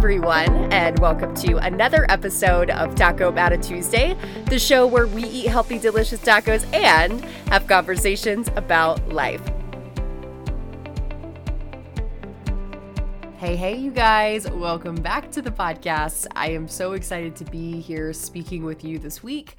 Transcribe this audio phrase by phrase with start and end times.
[0.00, 5.48] everyone, and welcome to another episode of Taco Bata Tuesday, the show where we eat
[5.48, 9.42] healthy, delicious tacos and have conversations about life.
[13.36, 16.26] Hey, hey, you guys, welcome back to the podcast.
[16.34, 19.56] I am so excited to be here speaking with you this week.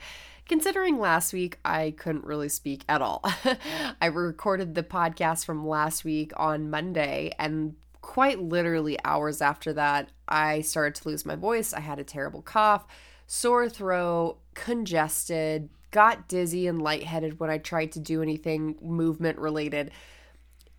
[0.47, 3.23] Considering last week I couldn't really speak at all.
[4.01, 10.09] I recorded the podcast from last week on Monday, and quite literally hours after that,
[10.27, 11.73] I started to lose my voice.
[11.73, 12.85] I had a terrible cough,
[13.27, 19.91] sore throat, congested, got dizzy and lightheaded when I tried to do anything movement related.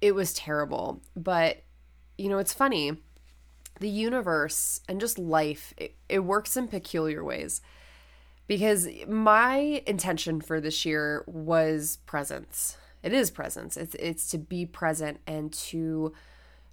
[0.01, 1.03] It was terrible.
[1.15, 1.63] But,
[2.19, 2.97] you know, it's funny.
[3.81, 7.61] The universe and just life, it, it works in peculiar ways.
[8.49, 12.77] Because my intention for this year was presence.
[13.03, 13.77] It is presence.
[13.77, 16.13] It's it's to be present and to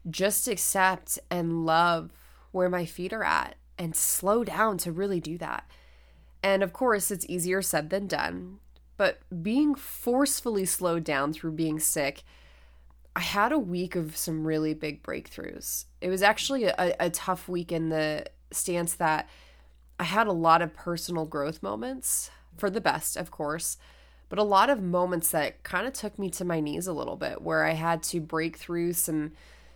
[0.09, 2.11] just accept and love
[2.51, 5.69] where my feet are at and slow down to really do that.
[6.43, 8.59] And of course, it's easier said than done,
[8.97, 12.23] but being forcefully slowed down through being sick,
[13.15, 15.85] I had a week of some really big breakthroughs.
[16.01, 19.27] It was actually a, a tough week in the stance that
[19.99, 23.77] I had a lot of personal growth moments, for the best, of course,
[24.27, 27.15] but a lot of moments that kind of took me to my knees a little
[27.15, 29.31] bit, where I had to break through some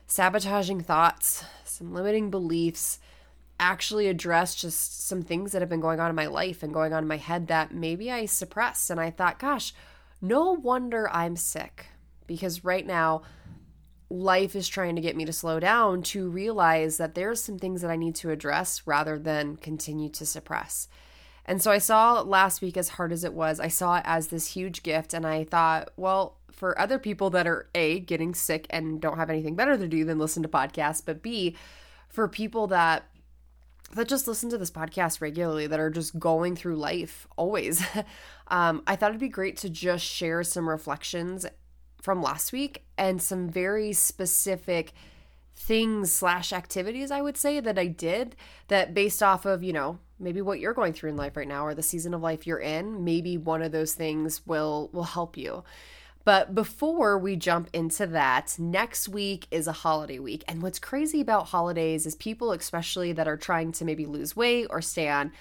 [0.08, 3.00] sabotaging thoughts, some limiting beliefs,
[3.60, 6.94] actually address just some things that have been going on in my life and going
[6.94, 8.90] on in my head that maybe I suppressed.
[8.90, 9.74] And I thought, gosh,
[10.22, 11.88] no wonder I'm sick
[12.28, 13.24] because right now,
[14.10, 17.82] life is trying to get me to slow down to realize that there's some things
[17.82, 20.88] that I need to address rather than continue to suppress.
[21.46, 24.28] And so I saw last week, as hard as it was, I saw it as
[24.28, 25.14] this huge gift.
[25.14, 29.30] And I thought, well, for other people that are A, getting sick and don't have
[29.30, 31.56] anything better to do than listen to podcasts, but B,
[32.10, 33.06] for people that
[33.96, 37.86] that just listen to this podcast regularly that are just going through life always
[38.48, 41.46] um, i thought it'd be great to just share some reflections
[42.02, 44.94] from last week and some very specific
[45.56, 48.36] things slash activities i would say that i did
[48.68, 51.66] that based off of you know maybe what you're going through in life right now
[51.66, 55.38] or the season of life you're in maybe one of those things will will help
[55.38, 55.64] you
[56.26, 60.44] but before we jump into that, next week is a holiday week.
[60.48, 64.68] And what's crazy about holidays is people, especially that are trying to maybe lose weight
[64.70, 65.34] or stay on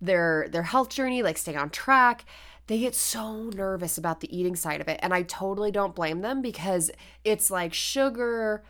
[0.00, 2.26] their their health journey, like stay on track,
[2.66, 5.00] they get so nervous about the eating side of it.
[5.02, 6.90] And I totally don't blame them because
[7.24, 8.62] it's like sugar,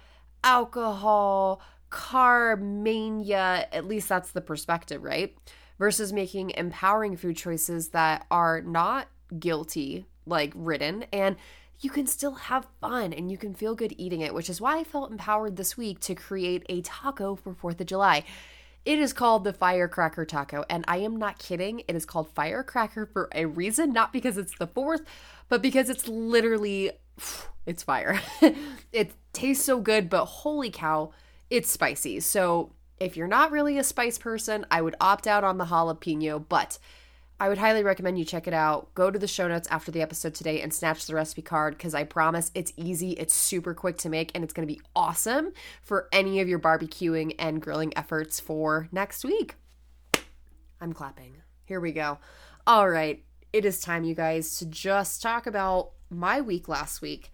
[0.45, 1.61] alcohol,
[1.91, 5.37] carb mania, at least that's the perspective, right?
[5.79, 11.37] Versus making empowering food choices that are not guilty like ridden and
[11.81, 14.79] you can still have fun and you can feel good eating it, which is why
[14.79, 18.25] I felt empowered this week to create a taco for 4th of July.
[18.85, 21.83] It is called the Firecracker Taco, and I am not kidding.
[21.89, 25.05] It is called Firecracker for a reason, not because it's the 4th,
[25.49, 26.93] but because it's literally
[27.67, 28.21] it's fire.
[28.93, 31.13] it tastes so good, but holy cow,
[31.51, 32.21] it's spicy.
[32.21, 36.43] So, if you're not really a spice person, I would opt out on the jalapeno,
[36.49, 36.79] but
[37.39, 38.95] I would highly recommend you check it out.
[38.95, 41.95] Go to the show notes after the episode today and snatch the recipe card because
[41.95, 45.53] I promise it's easy, it's super quick to make, and it's going to be awesome
[45.83, 49.57] for any of your barbecuing and grilling efforts for next week.
[50.81, 51.37] I'm clapping.
[51.67, 52.19] Here we go.
[52.67, 57.31] All right, it is time, you guys, to just talk about my week last week,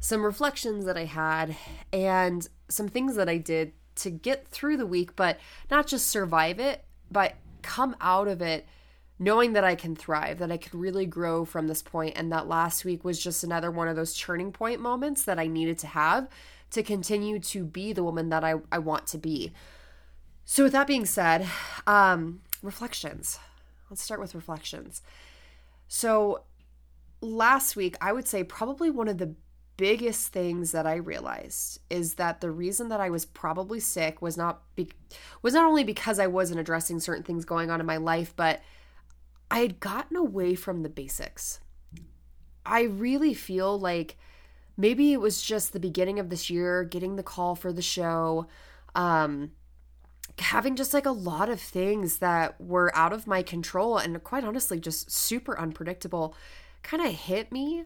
[0.00, 1.56] some reflections that I had,
[1.92, 5.38] and some things that I did to get through the week, but
[5.70, 8.66] not just survive it, but come out of it
[9.18, 12.48] knowing that I can thrive, that I could really grow from this point, and that
[12.48, 15.86] last week was just another one of those turning point moments that I needed to
[15.86, 16.28] have
[16.70, 19.52] to continue to be the woman that I, I want to be.
[20.44, 21.46] So, with that being said,
[21.86, 23.38] um, reflections.
[23.90, 25.02] Let's start with reflections.
[25.88, 26.42] So,
[27.20, 29.34] last week, I would say probably one of the
[29.76, 34.36] biggest things that I realized is that the reason that I was probably sick was
[34.36, 34.90] not be-
[35.42, 38.62] was not only because I wasn't addressing certain things going on in my life, but
[39.50, 41.60] I had gotten away from the basics.
[42.64, 44.16] I really feel like
[44.76, 48.46] maybe it was just the beginning of this year, getting the call for the show,
[48.94, 49.52] um,
[50.38, 54.44] having just like a lot of things that were out of my control and quite
[54.44, 56.34] honestly, just super unpredictable
[56.82, 57.84] kind of hit me.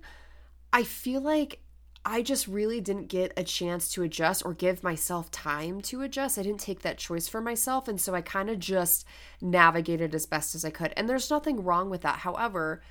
[0.72, 1.60] I feel like
[2.05, 6.38] I just really didn't get a chance to adjust or give myself time to adjust.
[6.38, 7.88] I didn't take that choice for myself.
[7.88, 9.05] And so I kind of just
[9.41, 10.94] navigated as best as I could.
[10.97, 12.20] And there's nothing wrong with that.
[12.20, 12.82] However,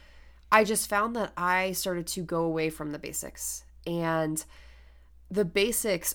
[0.52, 3.64] I just found that I started to go away from the basics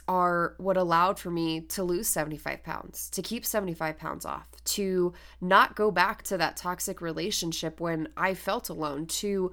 [0.09, 5.13] are what allowed for me to lose 75 pounds, to keep 75 pounds off, to
[5.41, 9.53] not go back to that toxic relationship when I felt alone, to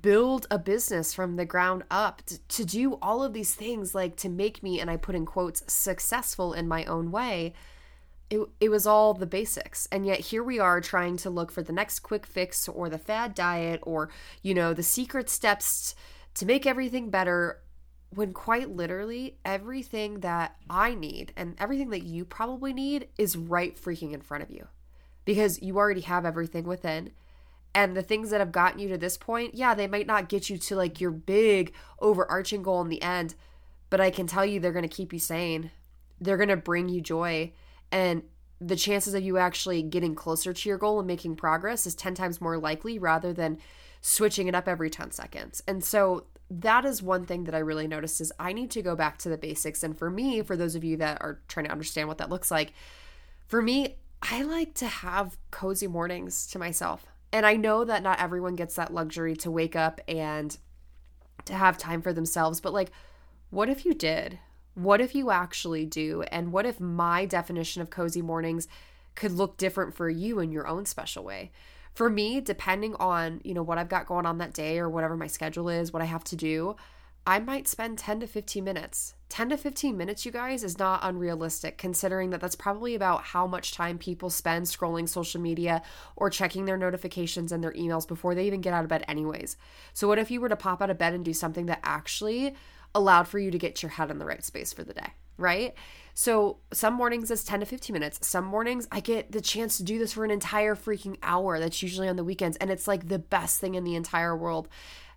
[0.00, 4.14] build a business from the ground up, to, to do all of these things like
[4.16, 7.54] to make me, and I put in quotes, successful in my own way.
[8.30, 9.88] It, it was all the basics.
[9.90, 12.96] And yet here we are trying to look for the next quick fix or the
[12.96, 14.08] fad diet or,
[14.40, 15.96] you know, the secret steps
[16.34, 17.60] to make everything better
[18.10, 23.80] when quite literally everything that I need and everything that you probably need is right
[23.80, 24.66] freaking in front of you
[25.24, 27.12] because you already have everything within.
[27.72, 30.50] And the things that have gotten you to this point, yeah, they might not get
[30.50, 33.36] you to like your big overarching goal in the end,
[33.90, 35.70] but I can tell you they're going to keep you sane.
[36.20, 37.52] They're going to bring you joy.
[37.92, 38.24] And
[38.60, 42.14] the chances of you actually getting closer to your goal and making progress is 10
[42.14, 43.58] times more likely rather than
[44.00, 45.62] switching it up every 10 seconds.
[45.68, 48.96] And so that is one thing that I really noticed is I need to go
[48.96, 49.84] back to the basics.
[49.84, 52.50] And for me, for those of you that are trying to understand what that looks
[52.50, 52.72] like,
[53.46, 57.06] for me, I like to have cozy mornings to myself.
[57.32, 60.56] And I know that not everyone gets that luxury to wake up and
[61.44, 62.90] to have time for themselves, but like,
[63.50, 64.38] what if you did?
[64.74, 66.22] What if you actually do?
[66.30, 68.66] And what if my definition of cozy mornings
[69.14, 71.52] could look different for you in your own special way?
[71.94, 75.16] For me, depending on, you know, what I've got going on that day or whatever
[75.16, 76.76] my schedule is, what I have to do,
[77.26, 79.14] I might spend 10 to 15 minutes.
[79.28, 83.46] 10 to 15 minutes, you guys, is not unrealistic considering that that's probably about how
[83.46, 85.82] much time people spend scrolling social media
[86.16, 89.56] or checking their notifications and their emails before they even get out of bed, anyways.
[89.92, 92.54] So, what if you were to pop out of bed and do something that actually
[92.94, 95.74] allowed for you to get your head in the right space for the day, right?
[96.20, 98.28] So some mornings it's 10 to 15 minutes.
[98.28, 101.58] Some mornings I get the chance to do this for an entire freaking hour.
[101.58, 102.58] That's usually on the weekends.
[102.58, 104.68] And it's like the best thing in the entire world.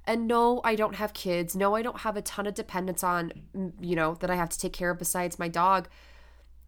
[0.07, 1.57] And no, I don't have kids.
[1.57, 3.33] No, I don't have a ton of dependence on,
[3.81, 5.89] you know, that I have to take care of besides my dog.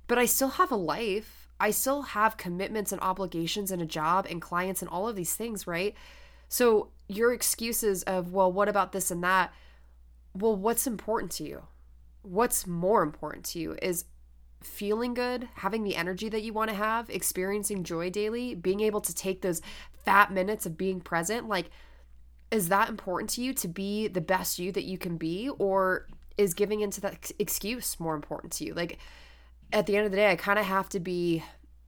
[0.07, 1.47] But I still have a life.
[1.57, 5.33] I still have commitments and obligations and a job and clients and all of these
[5.33, 5.95] things, right?
[6.49, 9.53] So your excuses of, well, what about this and that?
[10.33, 11.67] Well, what's important to you?
[12.21, 14.03] What's more important to you is
[14.65, 19.01] feeling good, having the energy that you want to have, experiencing joy daily, being able
[19.01, 19.62] to take those
[20.03, 21.69] fat minutes of being present, like,
[22.51, 25.50] is that important to you to be the best you that you can be?
[25.59, 26.07] Or
[26.38, 28.73] is giving into that excuse more important to you?
[28.73, 29.00] Like,
[29.71, 31.44] at the end of the day, I kind of have to be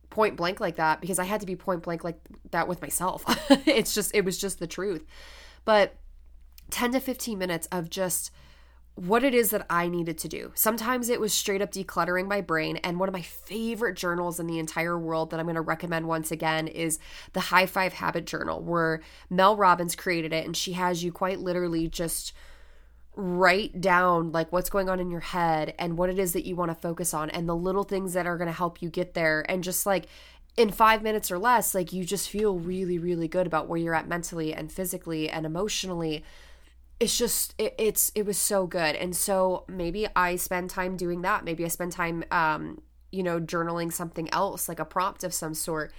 [0.09, 2.19] point blank like that because I had to be point blank like
[2.51, 3.23] that with myself.
[3.67, 5.05] it's just, it was just the truth.
[5.65, 5.95] But
[6.71, 8.31] 10 to 15 minutes of just,
[8.97, 10.51] what it is that I needed to do.
[10.55, 12.77] Sometimes it was straight up decluttering my brain.
[12.77, 16.07] And one of my favorite journals in the entire world that I'm going to recommend
[16.07, 16.97] once again is
[17.33, 20.47] the High Five Habit Journal, where Mel Robbins created it.
[20.47, 22.33] And she has you quite literally just
[23.15, 26.55] write down like what's going on in your head and what it is that you
[26.55, 29.13] want to focus on and the little things that are going to help you get
[29.13, 29.45] there.
[29.47, 30.07] And just like,
[30.55, 33.93] in five minutes or less, like you just feel really, really good about where you're
[33.93, 36.23] at mentally and physically and emotionally
[36.99, 38.95] it's just it, it's it was so good.
[38.95, 41.43] And so maybe i spend time doing that.
[41.43, 45.53] Maybe i spend time um you know journaling something else like a prompt of some
[45.53, 45.93] sort.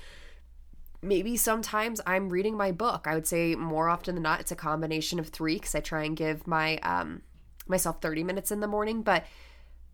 [1.00, 3.06] Maybe sometimes i'm reading my book.
[3.06, 6.04] I would say more often than not it's a combination of three because i try
[6.04, 7.22] and give my um
[7.66, 9.02] myself 30 minutes in the morning.
[9.02, 9.24] But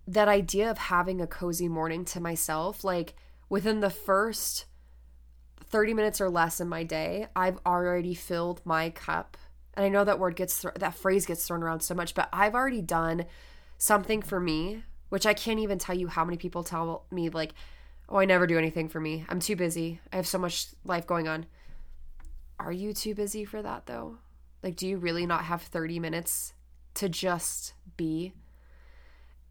[0.06, 3.14] that idea of having a cozy morning to myself like
[3.48, 4.66] within the first
[5.66, 9.38] 30 minutes or less in my day i've already filled my cup
[9.74, 12.28] and I know that word gets th- that phrase gets thrown around so much, but
[12.32, 13.26] I've already done
[13.78, 17.54] something for me, which I can't even tell you how many people tell me like,
[18.08, 19.24] "Oh, I never do anything for me.
[19.28, 20.00] I'm too busy.
[20.12, 21.46] I have so much life going on."
[22.58, 24.18] Are you too busy for that though?
[24.62, 26.54] Like do you really not have 30 minutes
[26.94, 28.32] to just be?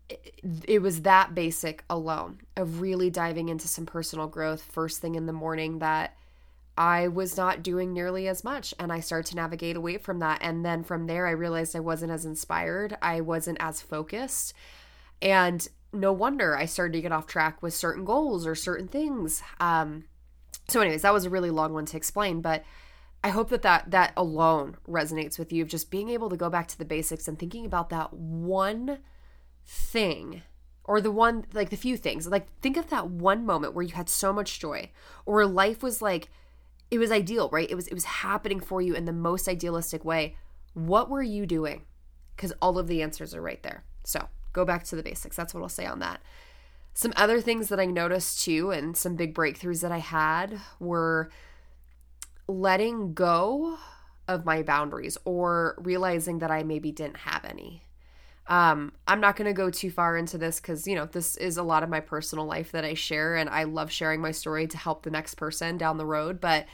[0.10, 0.36] It,
[0.68, 5.26] it was that basic alone of really diving into some personal growth first thing in
[5.26, 6.18] the morning that
[6.78, 10.40] I was not doing nearly as much and I started to navigate away from that.
[10.42, 14.54] And then from there, I realized I wasn't as inspired, I wasn't as focused.
[15.22, 19.44] And no wonder I started to get off track with certain goals or certain things.
[19.60, 20.06] Um,
[20.68, 22.64] so, anyways, that was a really long one to explain, but
[23.24, 26.50] I hope that, that that alone resonates with you of just being able to go
[26.50, 29.00] back to the basics and thinking about that one
[29.66, 30.42] thing
[30.84, 33.94] or the one like the few things like think of that one moment where you
[33.94, 34.90] had so much joy
[35.26, 36.30] or life was like
[36.94, 37.70] it was ideal, right?
[37.70, 40.36] It was it was happening for you in the most idealistic way.
[40.76, 41.86] What were you doing?
[42.38, 43.84] Cuz all of the answers are right there.
[44.04, 45.36] So, go back to the basics.
[45.36, 46.22] That's what I'll say on that.
[46.94, 51.32] Some other things that I noticed too and some big breakthroughs that I had were
[52.48, 53.80] letting go
[54.28, 57.82] of my boundaries or realizing that I maybe didn't have any.
[58.48, 61.58] Um, I'm not going to go too far into this because, you know, this is
[61.58, 64.68] a lot of my personal life that I share, and I love sharing my story
[64.68, 66.42] to help the next person down the road.
[66.42, 66.66] But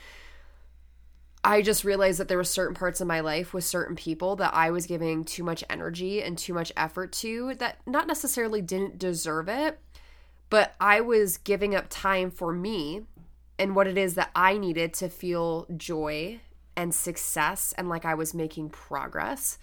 [1.43, 4.53] I just realized that there were certain parts of my life with certain people that
[4.53, 8.97] I was giving too much energy and too much effort to that not necessarily didn't
[8.97, 9.79] deserve it,
[10.49, 13.03] but I was giving up time for me
[13.57, 16.41] and what it is that I needed to feel joy
[16.75, 19.57] and success and like I was making progress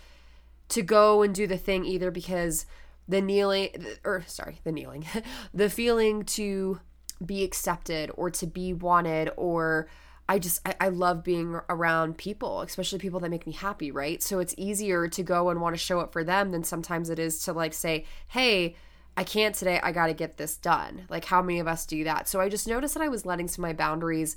[0.68, 2.66] to go and do the thing either because
[3.08, 3.68] the kneeling
[4.04, 5.06] or sorry, the kneeling,
[5.54, 6.80] the feeling to
[7.24, 9.88] be accepted or to be wanted or
[10.28, 14.20] I just I, I, love being around people, especially people that make me happy, right?
[14.22, 17.18] So it's easier to go and want to show up for them than sometimes it
[17.18, 18.74] is to like say, "Hey,
[19.16, 19.78] I can't today.
[19.82, 22.28] I got to get this done." Like how many of us do that?
[22.28, 24.36] So I just noticed that I was letting some of my boundaries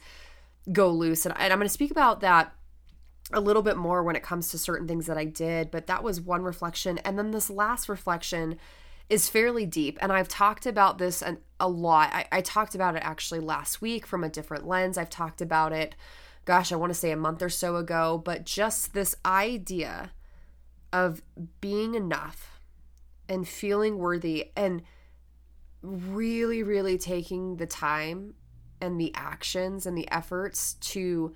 [0.72, 2.54] go loose, and, and I'm going to speak about that
[3.32, 5.72] a little bit more when it comes to certain things that I did.
[5.72, 8.58] But that was one reflection, and then this last reflection
[9.10, 9.98] is fairly deep.
[10.02, 12.10] And I've talked about this an, a lot.
[12.14, 14.98] I, I talked about it actually last week from a different lens.
[14.98, 15.96] I've talked about it,
[16.46, 20.12] gosh, I want to say a month or so ago, but just this idea
[20.94, 21.22] of
[21.60, 22.60] being enough
[23.28, 24.84] and feeling worthy and
[25.82, 28.34] really, really taking the time
[28.82, 31.34] and the actions and the efforts to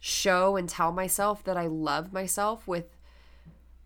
[0.00, 2.96] show and tell myself that I love myself with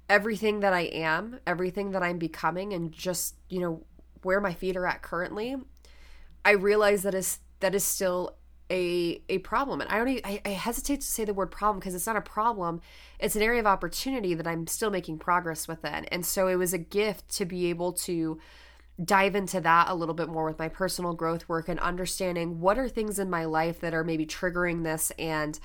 [0.09, 3.83] everything that I am, everything that I'm becoming, and just, you know,
[4.23, 5.57] where my feet are at currently,
[6.45, 8.37] I realize that is that is still
[8.71, 9.81] a a problem.
[9.81, 12.23] And I only I, I hesitate to say the word problem because it's not a
[12.23, 12.81] problem.
[13.19, 16.05] It's an area of opportunity that I'm still making progress within.
[16.07, 18.39] And so it was a gift to be able to
[19.03, 22.79] dive into that a little bit more with my personal growth work and understanding what
[22.79, 25.59] are things in my life that are maybe triggering this and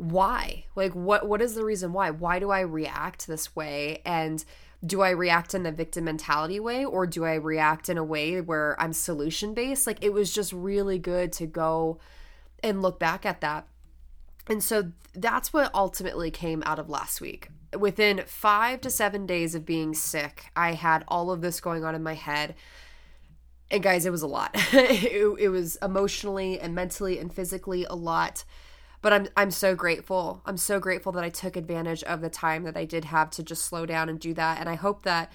[0.00, 0.64] why?
[0.74, 2.10] Like what what is the reason why?
[2.10, 4.00] Why do i react this way?
[4.06, 4.42] And
[4.84, 8.40] do i react in the victim mentality way or do i react in a way
[8.40, 9.86] where i'm solution based?
[9.86, 11.98] Like it was just really good to go
[12.62, 13.66] and look back at that.
[14.48, 17.48] And so that's what ultimately came out of last week.
[17.78, 21.94] Within 5 to 7 days of being sick i had all of this going on
[21.94, 22.54] in my head.
[23.70, 24.56] And guys it was a lot.
[24.72, 28.44] It, it was emotionally and mentally and physically a lot
[29.02, 30.42] but I'm I'm so grateful.
[30.44, 33.42] I'm so grateful that I took advantage of the time that I did have to
[33.42, 34.58] just slow down and do that.
[34.58, 35.32] And I hope that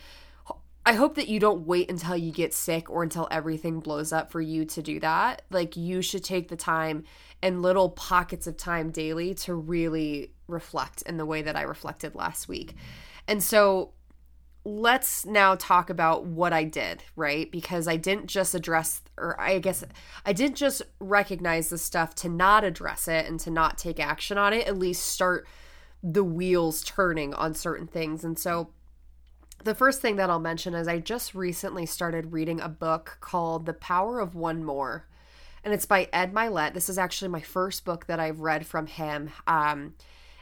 [0.87, 4.31] I hope that you don't wait until you get sick or until everything blows up
[4.31, 5.41] for you to do that.
[5.49, 7.05] Like you should take the time
[7.41, 12.13] and little pockets of time daily to really reflect in the way that I reflected
[12.13, 12.75] last week.
[13.27, 13.93] And so
[14.65, 17.49] let's now talk about what I did, right?
[17.51, 19.83] Because I didn't just address, or I guess
[20.25, 24.39] I didn't just recognize the stuff to not address it and to not take action
[24.39, 25.47] on it, at least start
[26.01, 28.23] the wheels turning on certain things.
[28.23, 28.71] And so
[29.63, 33.67] the first thing that I'll mention is I just recently started reading a book called
[33.67, 35.05] The Power of One More.
[35.63, 36.73] And it's by Ed Mylett.
[36.73, 39.31] This is actually my first book that I've read from him.
[39.47, 39.93] Um,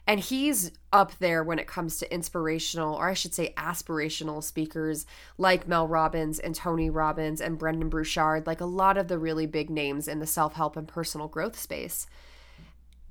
[0.06, 5.06] and he's up there when it comes to inspirational, or I should say aspirational speakers
[5.38, 9.46] like Mel Robbins and Tony Robbins and Brendon Burchard, like a lot of the really
[9.46, 12.06] big names in the self help and personal growth space.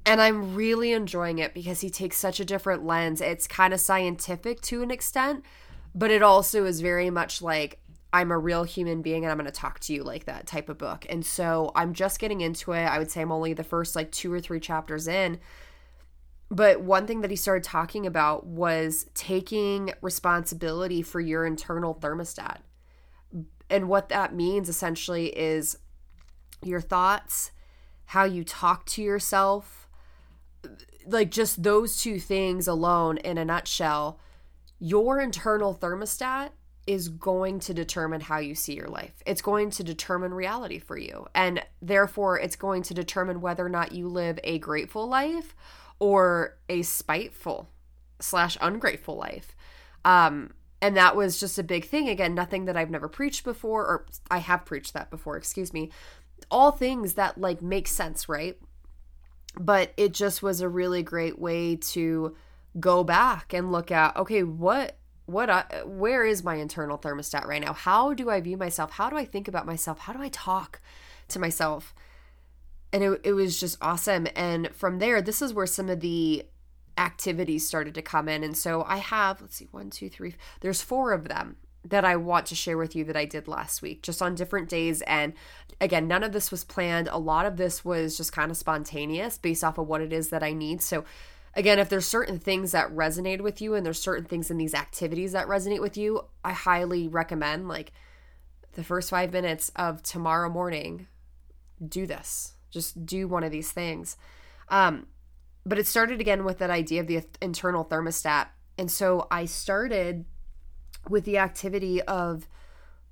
[0.05, 3.21] And I'm really enjoying it because he takes such a different lens.
[3.21, 5.45] It's kind of scientific to an extent,
[5.95, 7.79] but it also is very much like
[8.13, 10.69] I'm a real human being and I'm going to talk to you like that type
[10.69, 11.07] of book.
[11.09, 12.85] And so I'm just getting into it.
[12.85, 15.39] I would say I'm only the first like two or three chapters in,
[16.53, 22.59] but one thing that he started talking about was taking responsibility for your internal thermostat.
[23.71, 25.79] And what that means essentially is
[26.63, 27.53] your thoughts,
[28.05, 29.89] how you talk to yourself,
[31.07, 34.21] like just those two things alone in a nutshell,
[34.79, 36.51] your internal thermostat
[36.87, 39.23] is going to determine how you see your life.
[39.25, 41.27] It's going to determine reality for you.
[41.35, 45.55] And therefore, it's going to determine whether or not you live a grateful life
[45.99, 47.69] or a spiteful
[48.21, 49.55] slash ungrateful life.
[50.05, 52.09] Um, and that was just a big thing.
[52.09, 55.91] Again, nothing that I've never preached before, or I have preached that before, excuse me.
[56.51, 58.59] All things that like make sense, right?
[59.59, 62.37] But it just was a really great way to
[62.81, 64.97] go back and look at okay, what
[65.27, 67.73] what I, where is my internal thermostat right now?
[67.73, 68.91] How do I view myself?
[68.93, 70.01] How do I think about myself?
[70.01, 70.81] How do I talk
[71.29, 71.95] to myself?
[72.93, 74.27] And it, it was just awesome.
[74.37, 76.45] And from there this is where some of the
[76.99, 78.45] activities started to come in.
[78.45, 82.15] And so i have let's see one two three there's four of them that i
[82.15, 85.03] want to share with you that i did last week just on different days.
[85.03, 85.33] And
[85.81, 87.09] again none of this was planned.
[87.09, 90.29] A lot of this was just kind of spontaneous based off of what it is
[90.29, 90.83] that i need.
[90.83, 91.05] So
[91.55, 94.75] again, if there's certain things that resonate with you and there's certain things in these
[94.75, 97.93] activities that resonate with you, I highly recommend like
[98.73, 101.09] the first five minutes of tomorrow morning,
[101.87, 102.55] do this.
[102.73, 104.17] Just do one of these things.
[104.69, 105.07] Um,
[105.65, 108.49] but it started again with that idea of the internal thermostat.
[108.77, 110.25] And so I started
[111.09, 112.49] with the activity of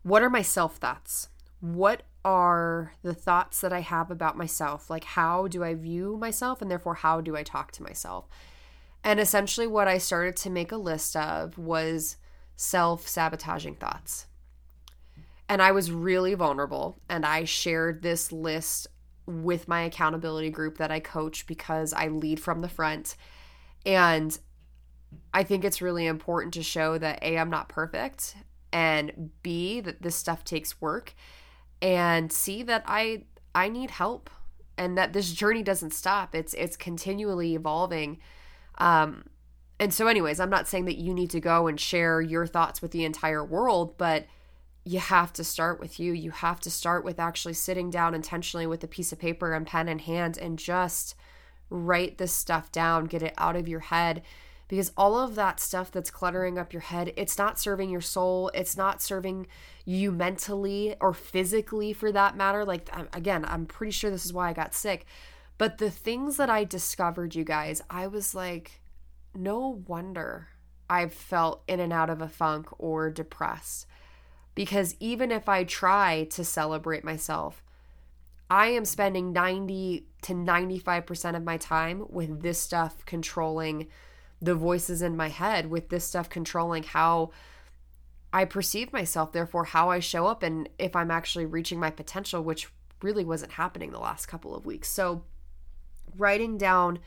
[0.03, 1.29] what are my self thoughts?
[1.61, 4.91] What are the thoughts that I have about myself.
[4.91, 6.61] Like, how do I view myself?
[6.61, 8.27] And therefore, how do I talk to myself?
[9.03, 12.17] And essentially, what I started to make a list of was
[12.57, 14.27] self sabotaging thoughts.
[15.49, 17.01] And I was really vulnerable.
[17.09, 18.87] And I shared this list
[19.27, 23.17] with my accountability group that I coach because I lead from the front.
[23.87, 24.37] And
[25.33, 28.37] I think it's really important to show that A, I'm not perfect,
[28.73, 31.15] and B, that this stuff takes work
[31.83, 33.25] and see that I
[33.55, 34.31] I need help
[34.79, 36.35] and that this journey doesn't stop.
[36.35, 38.19] It's it's continually evolving.
[38.79, 39.25] Um
[39.79, 42.83] and so anyways, I'm not saying that you need to go and share your thoughts
[42.83, 44.27] with the entire world, but
[44.85, 46.13] you have to start with you.
[46.13, 49.67] You have to start with actually sitting down intentionally with a piece of paper and
[49.67, 51.15] pen in hand and just
[51.69, 54.23] write this stuff down, get it out of your head
[54.71, 58.53] because all of that stuff that's cluttering up your head, it's not serving your soul.
[58.55, 59.49] It's not serving
[59.85, 62.65] you mentally or physically for that matter.
[62.65, 65.07] Like, again, I'm pretty sure this is why I got sick.
[65.59, 68.81] But the things that I discovered, you guys, I was like,
[69.35, 70.47] no wonder
[70.89, 73.87] I've felt in and out of a funk or depressed.
[74.55, 77.63] Because even if I try to celebrate myself,
[78.51, 83.87] I am spending 90 to 95% of my time with this stuff controlling
[84.43, 87.31] the voices in my head with this stuff controlling how
[88.33, 92.43] I perceive myself, therefore, how I show up, and if I'm actually reaching my potential,
[92.43, 92.69] which
[93.03, 94.89] really wasn't happening the last couple of weeks.
[94.89, 95.25] So,
[96.17, 97.01] writing down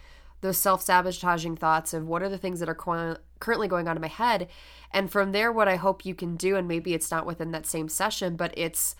[0.43, 3.97] those self sabotaging thoughts of what are the things that are co- currently going on
[3.97, 4.47] in my head.
[4.91, 7.65] And from there, what I hope you can do, and maybe it's not within that
[7.65, 8.95] same session, but it's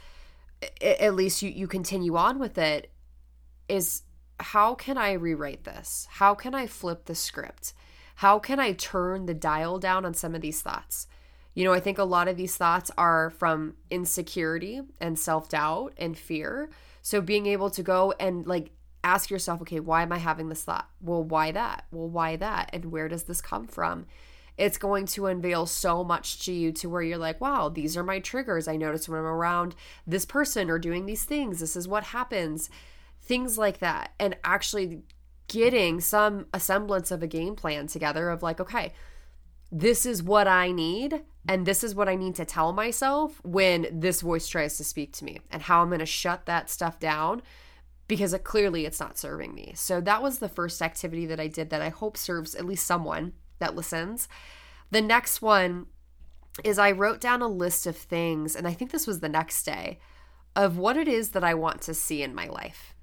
[0.81, 2.89] at least you, you continue on with it,
[3.67, 4.03] is
[4.39, 6.07] how can I rewrite this?
[6.09, 7.73] How can I flip the script?
[8.15, 11.07] How can I turn the dial down on some of these thoughts?
[11.53, 15.93] You know, I think a lot of these thoughts are from insecurity and self doubt
[15.97, 16.69] and fear.
[17.01, 18.71] So being able to go and like
[19.03, 20.89] ask yourself, okay, why am I having this thought?
[21.01, 21.85] Well, why that?
[21.91, 22.69] Well, why that?
[22.73, 24.05] And where does this come from?
[24.57, 28.03] It's going to unveil so much to you to where you're like, wow, these are
[28.03, 28.67] my triggers.
[28.67, 32.69] I notice when I'm around this person or doing these things, this is what happens.
[33.21, 34.11] Things like that.
[34.19, 35.01] And actually
[35.47, 38.93] getting some semblance of a game plan together of like, okay,
[39.71, 43.87] this is what I need and this is what I need to tell myself when
[43.91, 46.99] this voice tries to speak to me and how I'm going to shut that stuff
[46.99, 47.41] down
[48.07, 49.73] because it, clearly it's not serving me.
[49.75, 52.85] So that was the first activity that I did that I hope serves at least
[52.85, 54.27] someone that listens.
[54.91, 55.87] The next one
[56.63, 59.63] is I wrote down a list of things and I think this was the next
[59.63, 59.99] day
[60.55, 62.93] of what it is that I want to see in my life.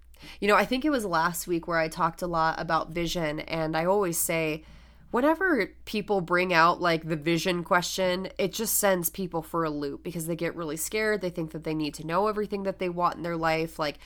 [0.41, 3.41] You know, I think it was last week where I talked a lot about vision,
[3.41, 4.65] and I always say,
[5.11, 10.05] whenever people bring out like the vision question, it just sends people for a loop
[10.05, 11.21] because they get really scared.
[11.21, 13.79] They think that they need to know everything that they want in their life.
[13.79, 13.99] Like,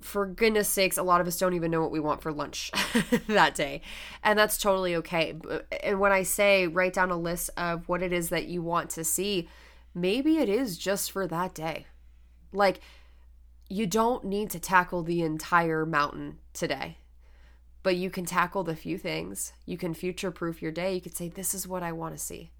[0.00, 2.70] for goodness sakes, a lot of us don't even know what we want for lunch
[3.26, 3.82] that day.
[4.22, 5.36] And that's totally okay.
[5.82, 8.90] And when I say write down a list of what it is that you want
[8.90, 9.48] to see,
[9.94, 11.86] maybe it is just for that day.
[12.52, 12.80] Like,
[13.68, 16.98] you don't need to tackle the entire mountain today,
[17.82, 19.52] but you can tackle the few things.
[19.66, 20.94] You can future proof your day.
[20.94, 22.52] You could say, This is what I want to see.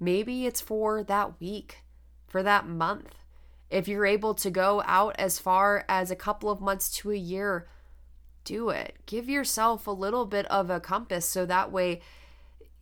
[0.00, 1.84] Maybe it's for that week,
[2.26, 3.14] for that month.
[3.70, 7.16] If you're able to go out as far as a couple of months to a
[7.16, 7.66] year,
[8.44, 8.96] do it.
[9.06, 12.00] Give yourself a little bit of a compass so that way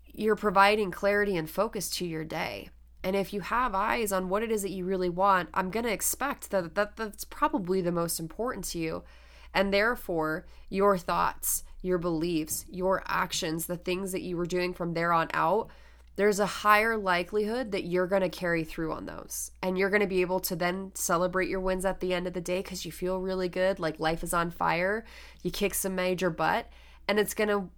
[0.06, 2.68] you're providing clarity and focus to your day.
[3.02, 5.84] And if you have eyes on what it is that you really want, I'm going
[5.84, 9.04] to expect that, that that's probably the most important to you.
[9.52, 14.94] And therefore, your thoughts, your beliefs, your actions, the things that you were doing from
[14.94, 15.68] there on out,
[16.16, 19.50] there's a higher likelihood that you're going to carry through on those.
[19.62, 22.34] And you're going to be able to then celebrate your wins at the end of
[22.34, 25.04] the day because you feel really good, like life is on fire.
[25.42, 26.68] You kick some major butt,
[27.08, 27.68] and it's going to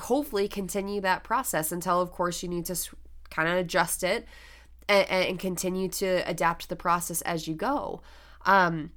[0.00, 2.76] hopefully continue that process until, of course, you need to
[3.30, 4.26] kind of adjust it
[4.88, 8.02] and, and, continue to adapt the process as you go.
[8.44, 8.90] Um,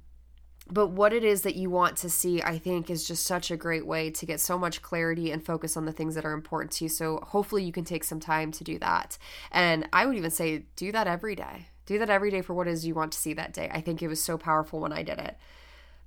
[0.70, 3.56] but what it is that you want to see, I think, is just such a
[3.56, 6.72] great way to get so much clarity and focus on the things that are important
[6.72, 6.88] to you.
[6.88, 9.18] So hopefully you can take some time to do that.
[9.52, 11.66] And I would even say do that every day.
[11.86, 13.68] Do that every day for what is you want to see that day.
[13.72, 15.36] I think it was so powerful when I did it.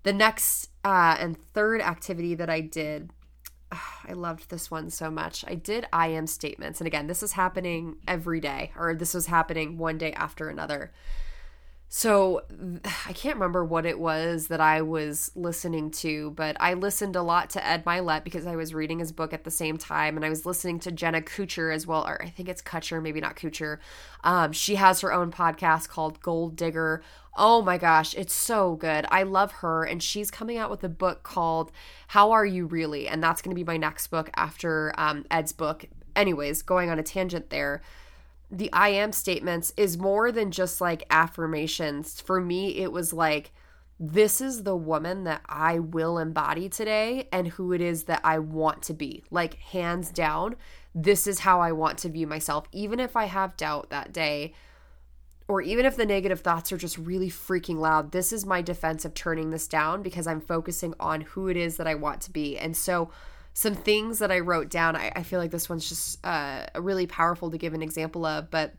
[0.02, 3.12] The next uh, and third activity that I did
[4.08, 5.44] I loved this one so much.
[5.48, 6.80] I did I am statements.
[6.80, 10.92] And again, this is happening every day, or this was happening one day after another.
[11.90, 12.44] So
[13.08, 17.22] I can't remember what it was that I was listening to, but I listened a
[17.22, 20.26] lot to Ed Mylett because I was reading his book at the same time, and
[20.26, 23.36] I was listening to Jenna Kutcher as well, or I think it's Kutcher, maybe not
[23.36, 23.80] Kutcher.
[24.24, 27.02] Um, she has her own podcast called Goal Digger.
[27.40, 29.06] Oh my gosh, it's so good.
[29.10, 31.72] I love her, and she's coming out with a book called
[32.08, 33.08] How Are You Really?
[33.08, 35.86] And that's going to be my next book after um, Ed's book.
[36.16, 37.84] Anyways, going on a tangent there
[38.50, 42.22] the I am statements is more than just like affirmations.
[42.22, 43.52] For me, it was like,
[44.00, 48.40] this is the woman that I will embody today and who it is that I
[48.40, 49.24] want to be.
[49.32, 50.56] Like, hands down,
[50.94, 52.68] this is how I want to view myself.
[52.72, 54.54] Even if I have doubt that day,
[55.48, 59.04] or even if the negative thoughts are just really freaking loud, this is my defense
[59.04, 62.32] of turning this down because I'm focusing on who it is that I want to
[62.32, 62.58] be.
[62.58, 63.10] And so,
[63.58, 64.96] some things that I wrote down.
[64.96, 68.52] I, I feel like this one's just uh, really powerful to give an example of,
[68.52, 68.76] but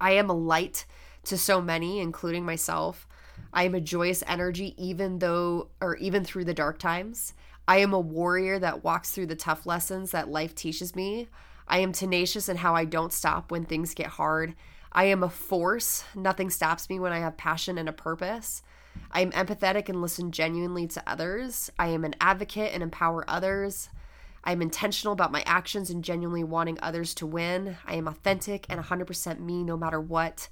[0.00, 0.86] I am a light
[1.26, 3.06] to so many, including myself.
[3.52, 7.34] I am a joyous energy, even though, or even through the dark times.
[7.68, 11.28] I am a warrior that walks through the tough lessons that life teaches me.
[11.68, 14.56] I am tenacious in how I don't stop when things get hard.
[14.90, 16.02] I am a force.
[16.16, 18.64] Nothing stops me when I have passion and a purpose.
[19.10, 21.70] I am empathetic and listen genuinely to others.
[21.78, 23.88] I am an advocate and empower others.
[24.44, 27.76] I am intentional about my actions and genuinely wanting others to win.
[27.86, 30.48] I am authentic and 100% me no matter what.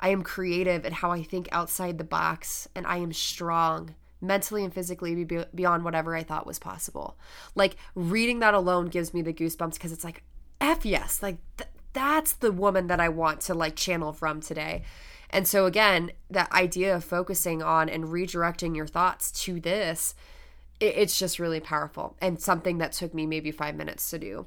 [0.00, 4.64] I am creative in how I think outside the box, and I am strong mentally
[4.64, 5.24] and physically
[5.54, 7.16] beyond whatever I thought was possible.
[7.54, 10.22] Like reading that alone gives me the goosebumps because it's like,
[10.60, 14.82] F yes, like th- that's the woman that I want to like channel from today.
[15.32, 20.14] And so, again, that idea of focusing on and redirecting your thoughts to this,
[20.78, 24.46] it, it's just really powerful and something that took me maybe five minutes to do.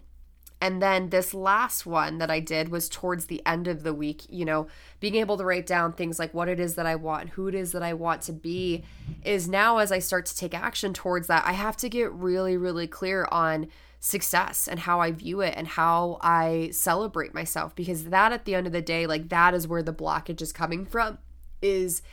[0.61, 4.23] And then this last one that I did was towards the end of the week,
[4.29, 4.67] you know,
[4.99, 7.55] being able to write down things like what it is that I want, who it
[7.55, 8.83] is that I want to be,
[9.23, 12.57] is now as I start to take action towards that, I have to get really,
[12.57, 13.67] really clear on
[14.05, 18.53] success and how I view it and how I celebrate myself because that at the
[18.53, 21.17] end of the day like that is where the blockage is coming from
[21.59, 22.03] is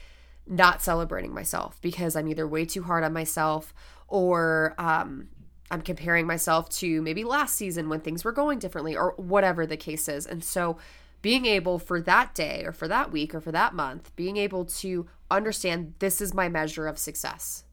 [0.47, 3.75] not celebrating myself because I'm either way too hard on myself
[4.09, 5.29] or um
[5.71, 9.77] I'm comparing myself to maybe last season when things were going differently or whatever the
[9.77, 10.27] case is.
[10.27, 10.79] And so
[11.21, 14.65] being able for that day or for that week or for that month, being able
[14.65, 17.65] to understand this is my measure of success.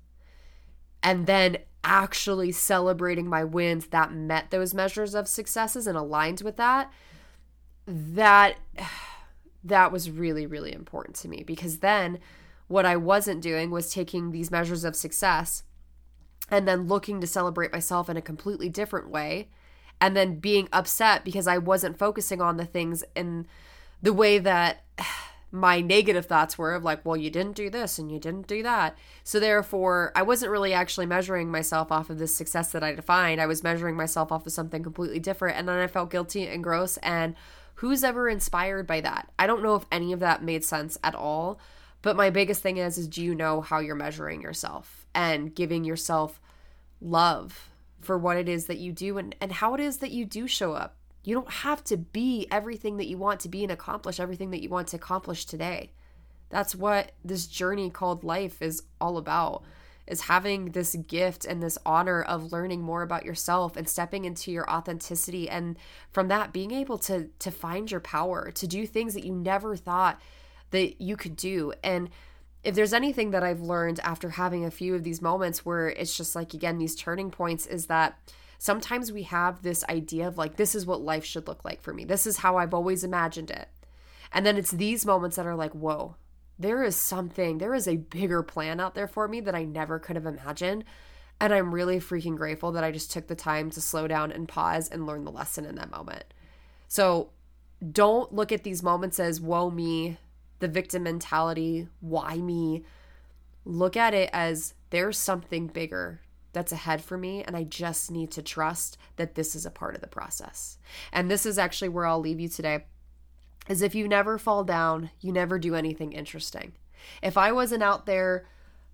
[1.02, 6.58] And then actually celebrating my wins that met those measures of successes and aligned with
[6.58, 6.92] that
[7.88, 8.58] that
[9.64, 12.18] that was really really important to me because then
[12.68, 15.64] what I wasn't doing was taking these measures of success
[16.50, 19.50] and then looking to celebrate myself in a completely different way
[20.00, 23.48] and then being upset because I wasn't focusing on the things in
[24.02, 24.84] the way that
[25.52, 28.62] my negative thoughts were of like, well, you didn't do this and you didn't do
[28.64, 28.96] that.
[29.24, 33.42] So therefore, I wasn't really actually measuring myself off of this success that I defined.
[33.42, 35.58] I was measuring myself off of something completely different.
[35.58, 36.98] And then I felt guilty and gross.
[36.98, 37.36] And
[37.76, 39.32] who's ever inspired by that?
[39.40, 41.60] I don't know if any of that made sense at all.
[42.02, 45.84] But my biggest thing is, is do you know how you're measuring yourself and giving
[45.84, 46.40] yourself
[47.02, 47.70] love
[48.02, 50.48] for what it is that you do and, and how it is that you do
[50.48, 50.96] show up
[51.30, 54.64] you don't have to be everything that you want to be and accomplish everything that
[54.64, 55.92] you want to accomplish today.
[56.50, 59.64] That's what this journey called life is all about.
[60.08, 64.52] Is having this gift and this honor of learning more about yourself and stepping into
[64.52, 65.78] your authenticity and
[66.12, 69.76] from that being able to to find your power, to do things that you never
[69.76, 70.20] thought
[70.72, 71.74] that you could do.
[71.84, 72.10] And
[72.64, 76.18] if there's anything that I've learned after having a few of these moments where it's
[76.18, 78.18] just like again these turning points is that
[78.60, 81.94] sometimes we have this idea of like, this is what life should look like for
[81.94, 82.04] me.
[82.04, 83.70] This is how I've always imagined it.
[84.32, 86.18] And then it's these moments that are like, whoa,
[86.60, 89.98] there is something, there is a bigger plan out there for me that I never
[89.98, 90.84] could have imagined.
[91.40, 94.48] And I'm really freaking grateful that I just took the time to slow down and
[94.48, 96.26] pause and learn the lesson in that moment.
[96.90, 97.30] So
[97.94, 100.18] don't look at these moments as, whoa, me,
[100.60, 102.84] the victim mentality, why me.
[103.64, 106.20] Look at it as there's something bigger
[106.60, 109.96] that's ahead for me and I just need to trust that this is a part
[109.96, 110.78] of the process.
[111.14, 112.84] And this is actually where I'll leave you today.
[113.70, 116.74] Is if you never fall down, you never do anything interesting.
[117.24, 118.46] If I wasn't out there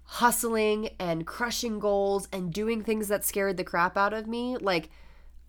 [0.03, 4.91] hustling and crushing goals and doing things that scared the crap out of me, like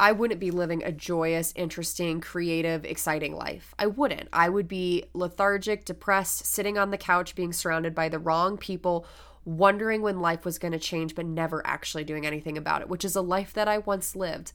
[0.01, 3.75] I wouldn't be living a joyous, interesting, creative, exciting life.
[3.79, 4.31] I wouldn't.
[4.33, 9.07] I would be lethargic, depressed, sitting on the couch being surrounded by the wrong people
[9.47, 13.05] wondering when life was going to change, but never actually doing anything about it, which
[13.05, 14.53] is a life that I once lived.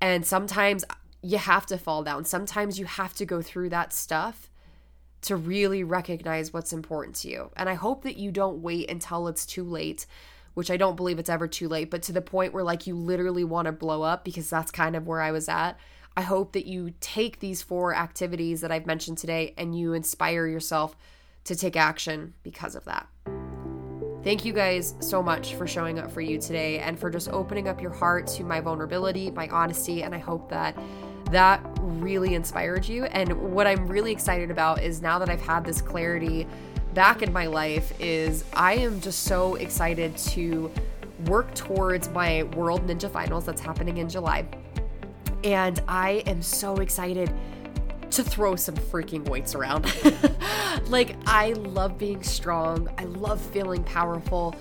[0.00, 0.84] And sometimes
[1.22, 2.24] you have to fall down.
[2.24, 4.50] Sometimes you have to go through that stuff
[5.22, 7.50] to really recognize what's important to you.
[7.56, 10.06] And I hope that you don't wait until it's too late,
[10.54, 12.94] which I don't believe it's ever too late, but to the point where like you
[12.94, 15.78] literally want to blow up because that's kind of where I was at.
[16.16, 20.46] I hope that you take these four activities that I've mentioned today and you inspire
[20.46, 20.96] yourself
[21.44, 23.06] to take action because of that.
[24.24, 27.68] Thank you guys so much for showing up for you today and for just opening
[27.68, 30.74] up your heart to my vulnerability, my honesty, and I hope that
[31.30, 33.04] that really inspired you.
[33.04, 36.46] And what I'm really excited about is now that I've had this clarity
[36.94, 40.72] back in my life is I am just so excited to
[41.26, 44.46] work towards my World Ninja Finals that's happening in July.
[45.42, 47.30] And I am so excited
[48.16, 49.92] to throw some freaking weights around.
[50.88, 54.54] like, I love being strong, I love feeling powerful.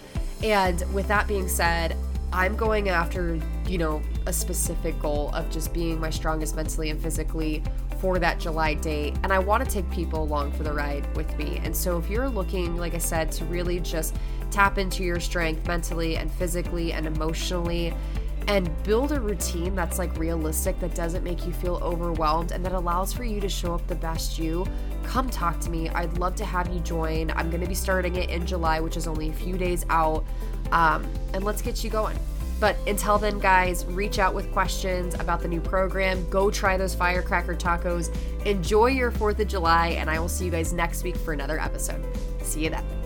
[0.43, 1.95] And with that being said,
[2.33, 6.99] I'm going after, you know, a specific goal of just being my strongest mentally and
[6.99, 7.63] physically
[7.99, 9.15] for that July date.
[9.23, 11.61] And I want to take people along for the ride with me.
[11.63, 14.15] And so if you're looking, like I said, to really just
[14.49, 17.93] tap into your strength mentally and physically and emotionally
[18.47, 22.73] and build a routine that's like realistic, that doesn't make you feel overwhelmed, and that
[22.73, 24.65] allows for you to show up the best you,
[25.03, 25.89] come talk to me.
[25.89, 27.31] I'd love to have you join.
[27.31, 30.25] I'm going to be starting it in July, which is only a few days out.
[30.71, 32.17] Um, and let's get you going.
[32.59, 36.27] But until then, guys, reach out with questions about the new program.
[36.29, 38.15] Go try those firecracker tacos.
[38.45, 41.59] Enjoy your 4th of July, and I will see you guys next week for another
[41.59, 42.05] episode.
[42.41, 43.02] See you then.